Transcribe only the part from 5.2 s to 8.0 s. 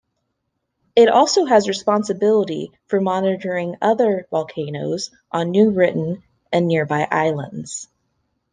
on New Britain and nearby islands.